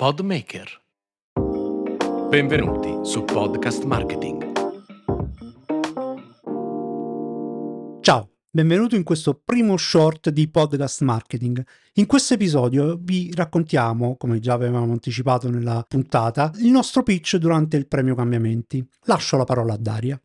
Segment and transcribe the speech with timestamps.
[0.00, 0.80] Podmaker.
[2.30, 4.52] Benvenuti su Podcast Marketing.
[8.00, 11.62] Ciao, benvenuto in questo primo short di Podcast Marketing.
[11.96, 17.76] In questo episodio vi raccontiamo, come già avevamo anticipato nella puntata, il nostro pitch durante
[17.76, 18.82] il premio Cambiamenti.
[19.02, 20.18] Lascio la parola a Daria.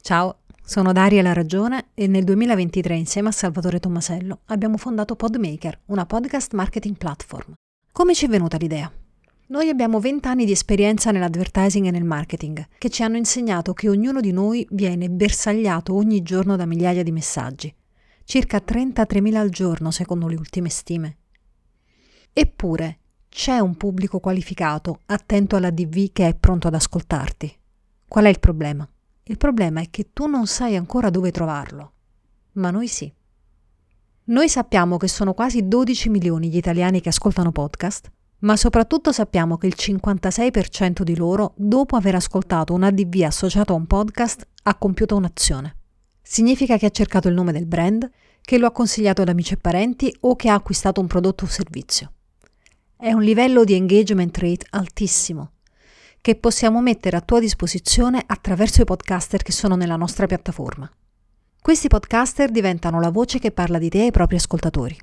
[0.00, 5.80] Ciao, sono Daria La Ragione e nel 2023 insieme a Salvatore Tommasello abbiamo fondato Podmaker,
[5.86, 7.54] una podcast marketing platform.
[7.92, 8.90] Come ci è venuta l'idea?
[9.48, 13.90] Noi abbiamo 20 anni di esperienza nell'advertising e nel marketing, che ci hanno insegnato che
[13.90, 17.72] ognuno di noi viene bersagliato ogni giorno da migliaia di messaggi,
[18.24, 21.18] circa 33.000 al giorno secondo le ultime stime.
[22.32, 27.54] Eppure c'è un pubblico qualificato, attento alla DV che è pronto ad ascoltarti.
[28.08, 28.88] Qual è il problema?
[29.24, 31.92] Il problema è che tu non sai ancora dove trovarlo,
[32.52, 33.12] ma noi sì.
[34.24, 38.08] Noi sappiamo che sono quasi 12 milioni gli italiani che ascoltano podcast,
[38.40, 43.76] ma soprattutto sappiamo che il 56% di loro, dopo aver ascoltato un ADV associato a
[43.76, 45.76] un podcast, ha compiuto un'azione.
[46.22, 48.08] Significa che ha cercato il nome del brand,
[48.40, 51.48] che lo ha consigliato ad amici e parenti o che ha acquistato un prodotto o
[51.48, 52.12] servizio.
[52.96, 55.54] È un livello di engagement rate altissimo,
[56.20, 60.88] che possiamo mettere a tua disposizione attraverso i podcaster che sono nella nostra piattaforma.
[61.62, 64.98] Questi podcaster diventano la voce che parla di te ai propri ascoltatori.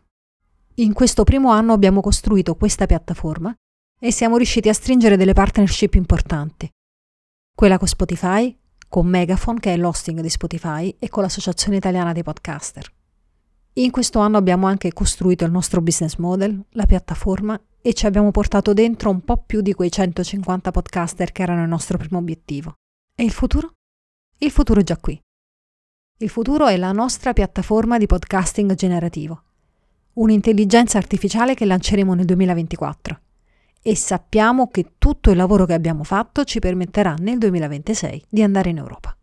[0.76, 3.56] In questo primo anno abbiamo costruito questa piattaforma
[3.98, 6.70] e siamo riusciti a stringere delle partnership importanti.
[7.56, 8.54] Quella con Spotify,
[8.90, 12.92] con Megaphone che è l'hosting di Spotify e con l'Associazione Italiana dei Podcaster.
[13.76, 18.32] In questo anno abbiamo anche costruito il nostro business model, la piattaforma e ci abbiamo
[18.32, 22.74] portato dentro un po' più di quei 150 podcaster che erano il nostro primo obiettivo.
[23.16, 23.76] E il futuro?
[24.40, 25.18] Il futuro è già qui.
[26.22, 29.42] Il futuro è la nostra piattaforma di podcasting generativo,
[30.16, 33.20] un'intelligenza artificiale che lanceremo nel 2024
[33.82, 38.70] e sappiamo che tutto il lavoro che abbiamo fatto ci permetterà nel 2026 di andare
[38.70, 39.16] in Europa.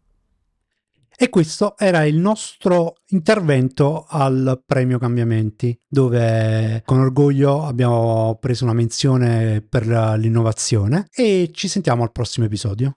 [1.14, 8.72] E questo era il nostro intervento al premio Cambiamenti, dove con orgoglio abbiamo preso una
[8.72, 12.96] menzione per l'innovazione e ci sentiamo al prossimo episodio.